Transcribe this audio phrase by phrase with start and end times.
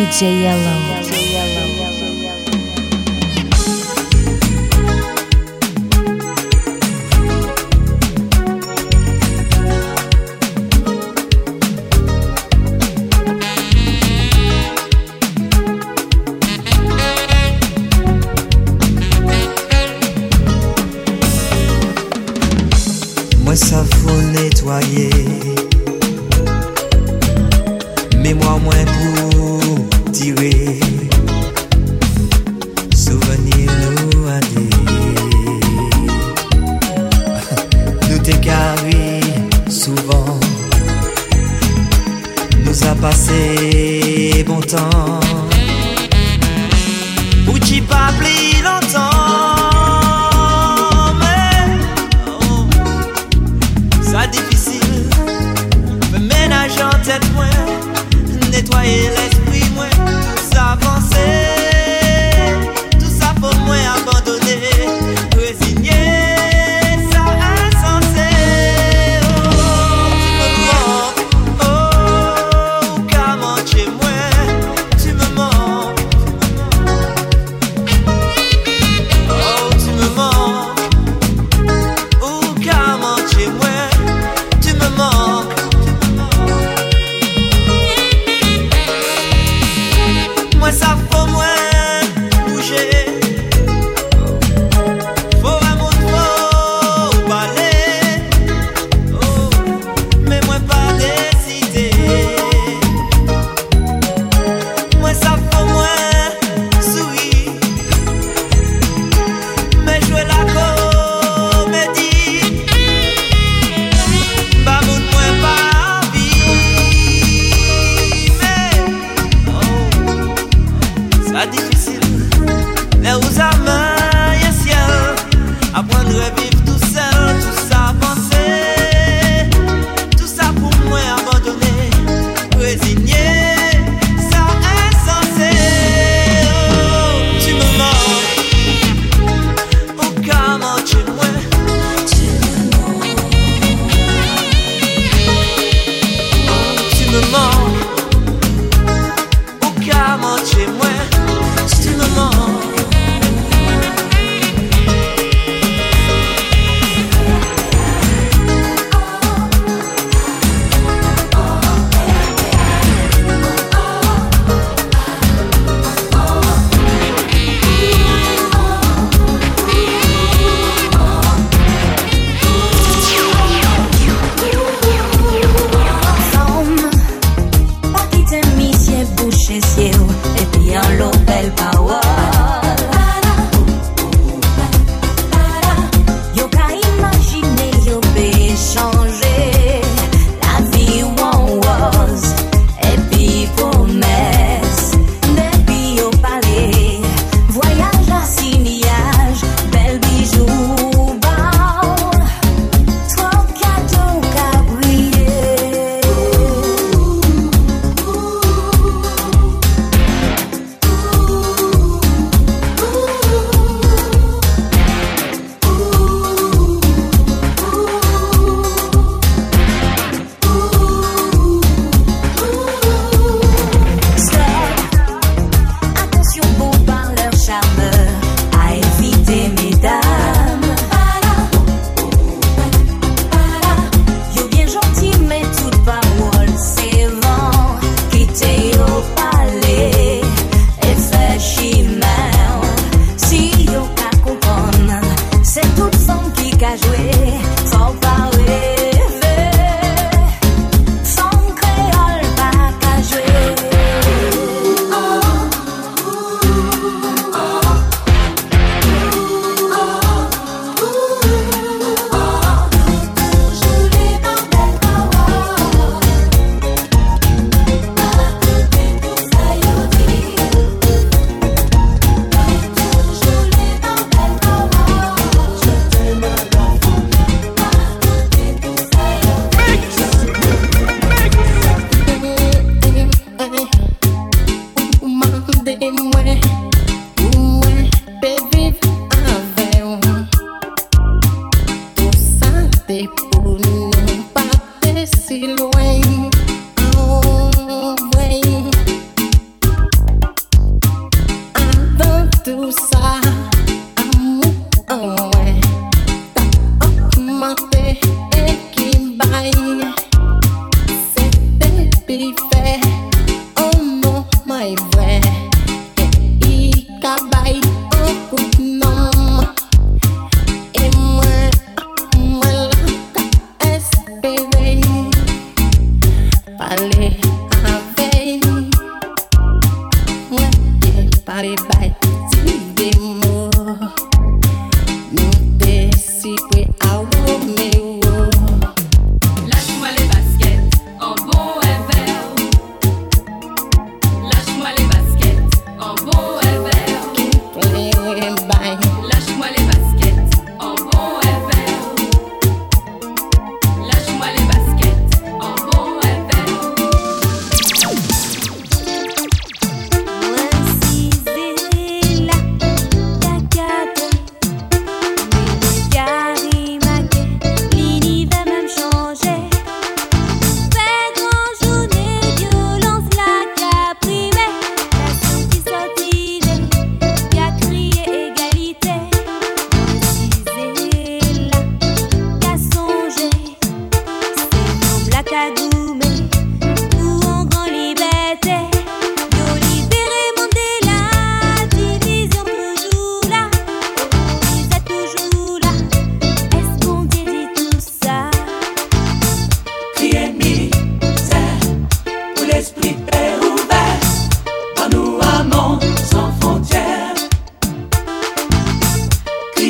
[0.00, 0.99] DJ Yellow.
[47.70, 48.39] Pour t'y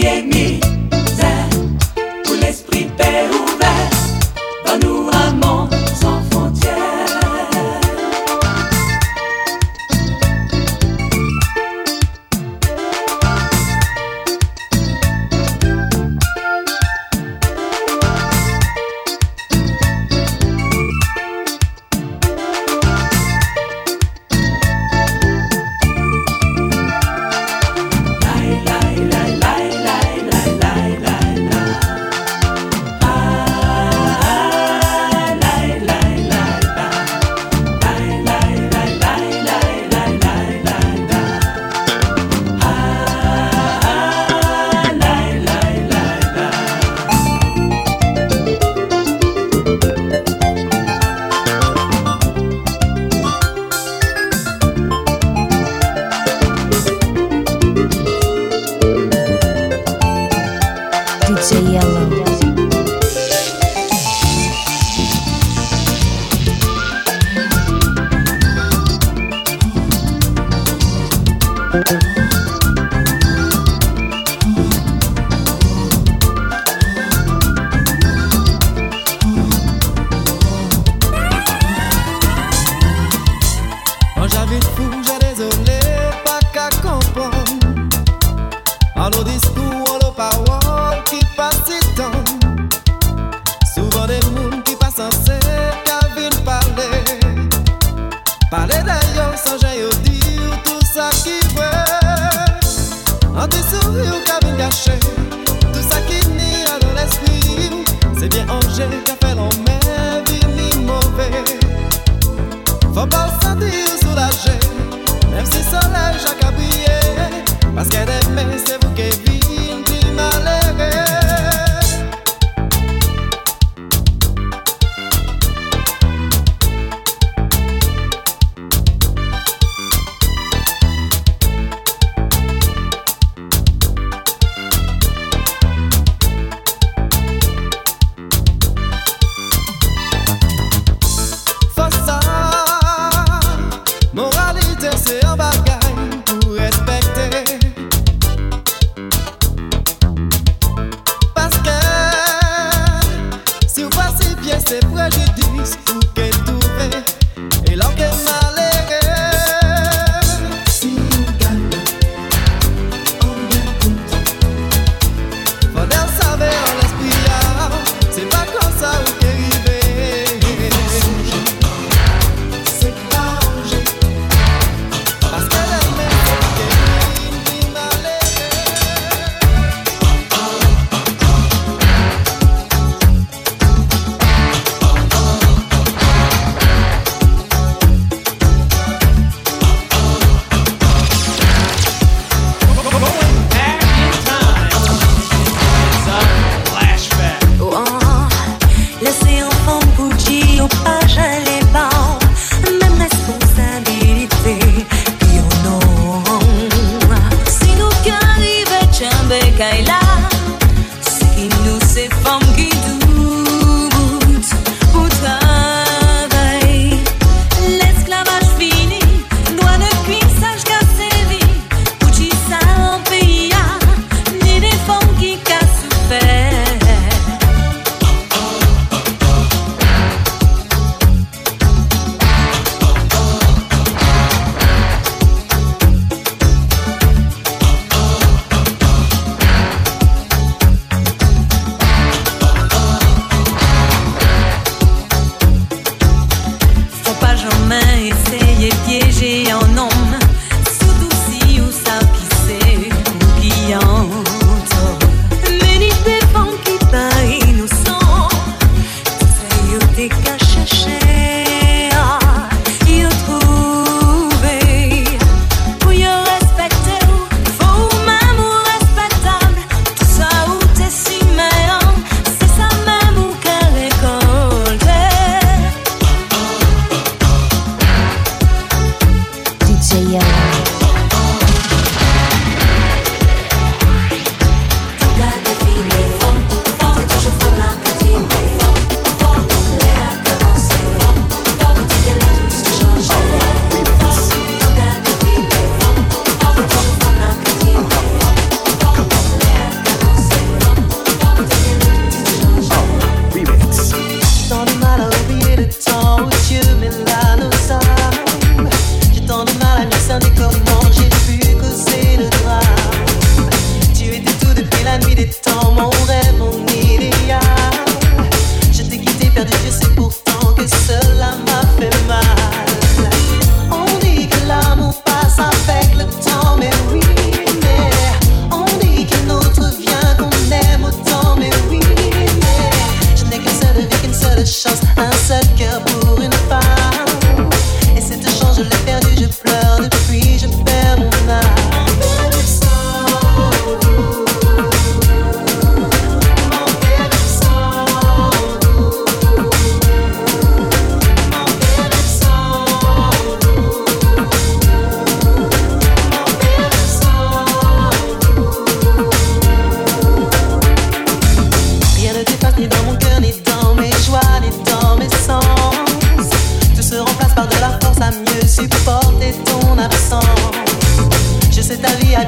[0.00, 0.69] humiliate me.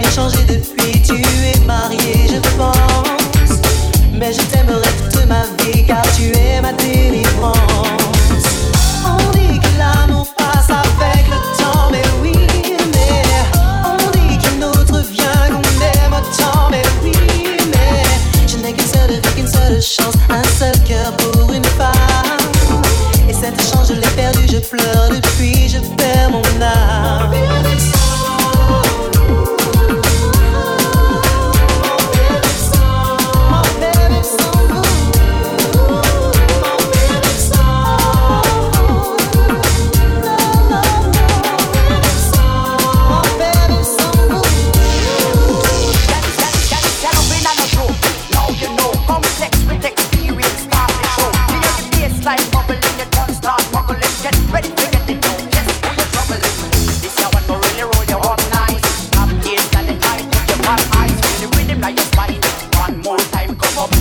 [0.03, 0.72] d'échanger de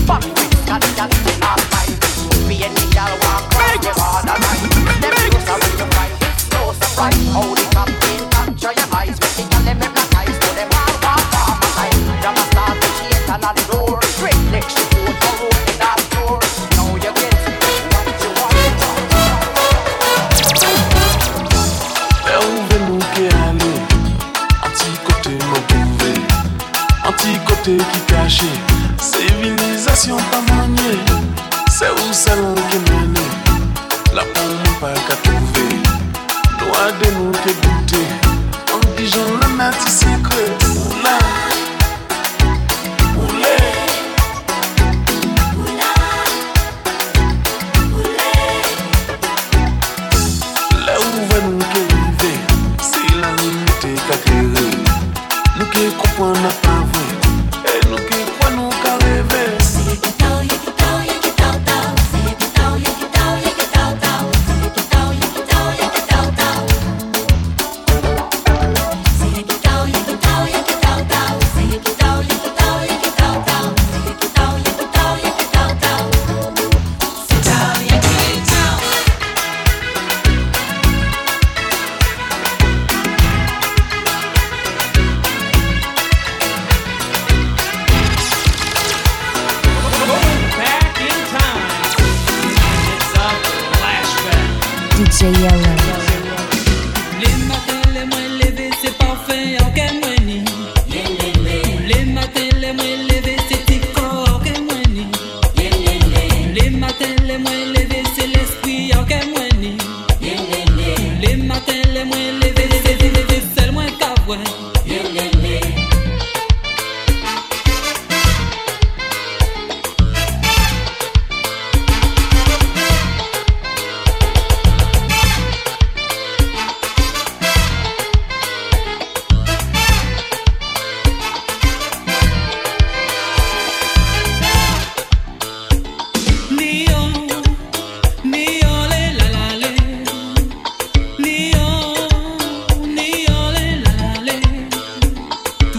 [0.08, 0.41] fuck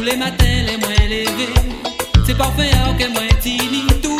[0.02, 1.54] Tous les matins, les moins levés,
[2.26, 4.11] c'est parfait, alors que moins timide.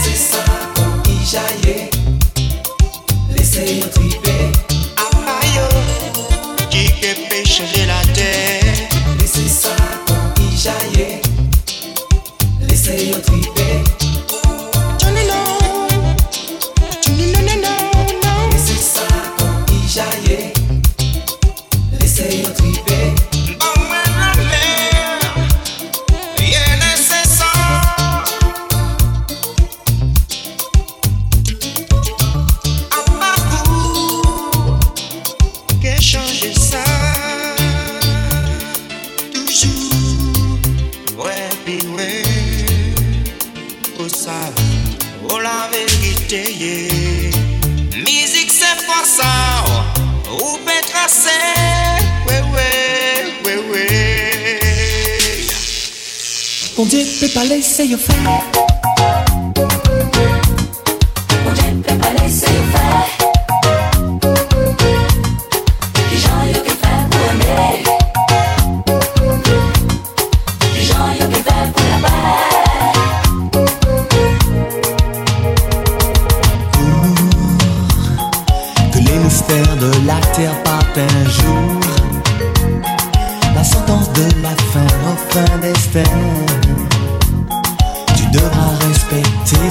[0.00, 1.90] Lese sa kon ki jaye.
[3.36, 4.29] Lese yon tripe
[57.32, 58.59] Paper, let's say you're fine.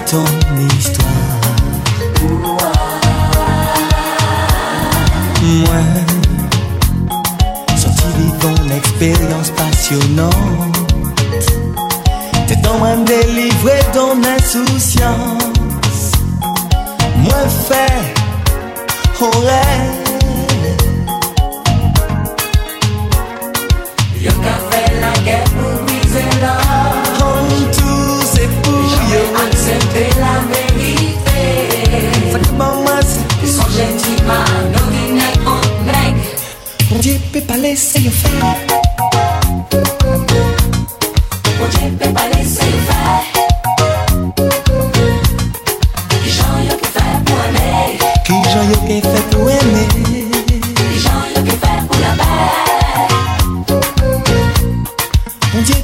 [0.09, 0.25] ton
[0.75, 1.07] histoire.
[5.43, 5.81] Moi,
[7.77, 10.33] sorti vivant l'expérience passionnante.
[12.47, 16.11] T'es en moi délivré ton insouciance.
[17.17, 18.01] Moi fait,
[19.21, 20.08] on rêve.
[55.59, 55.75] Oye,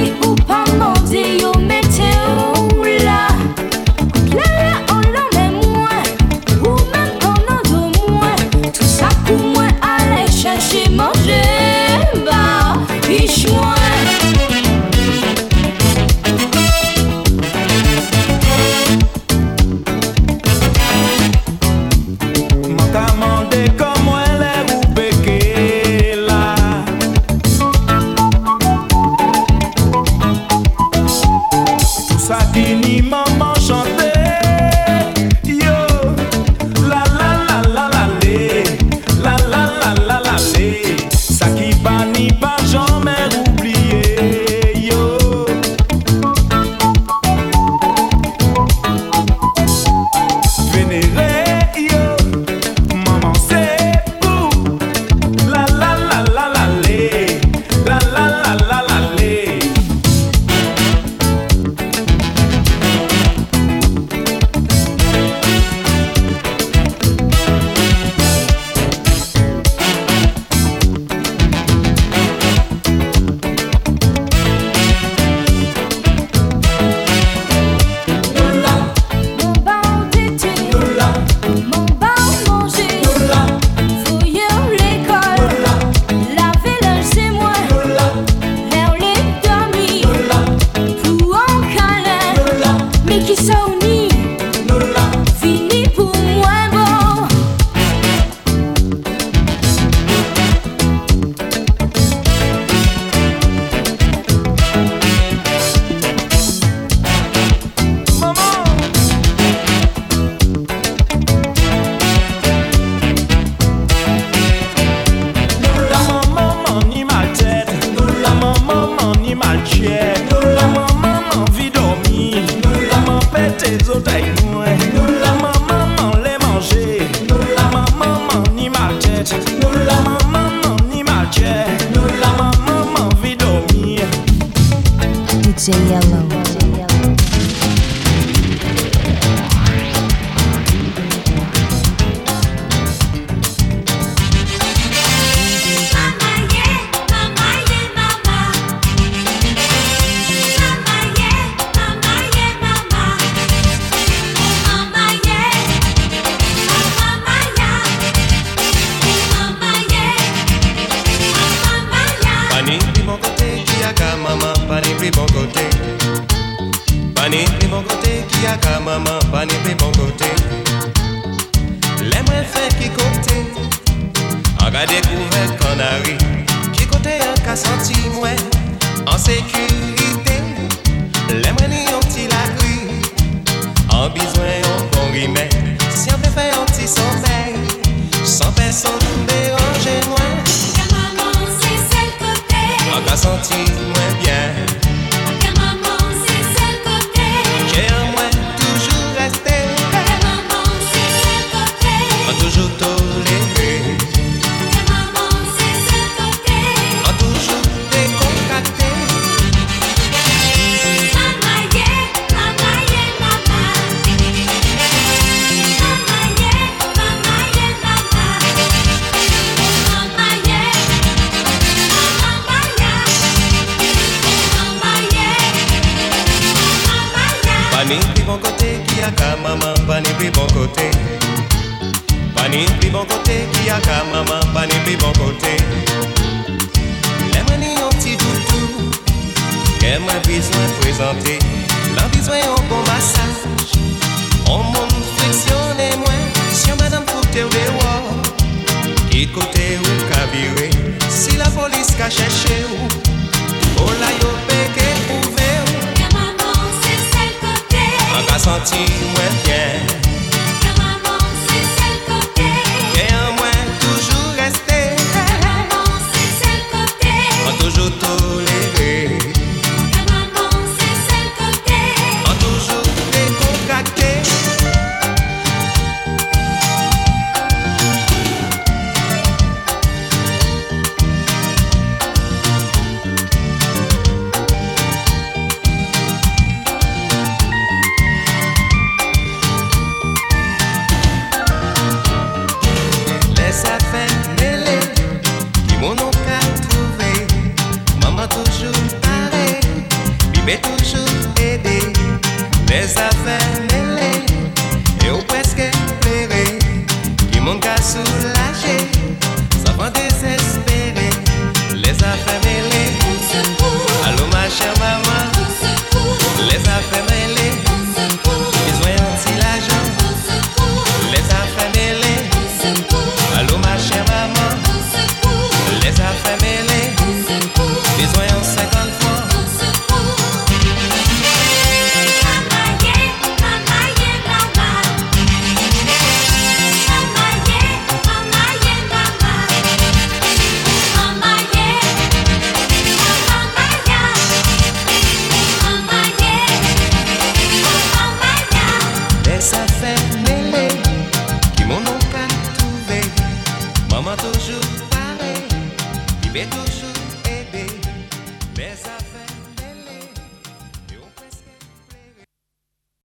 [0.00, 0.39] Esse